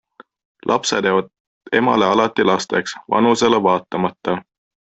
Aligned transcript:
Lapsed 0.69 1.03
jäävad 1.05 1.27
emale 1.81 2.05
alati 2.15 2.43
lasteks, 2.43 2.95
vanusele 3.09 3.63
vaatamata. 3.71 4.41